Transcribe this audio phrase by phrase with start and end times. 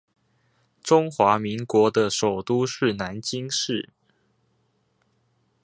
[0.81, 3.91] 中華民國的首都是南京市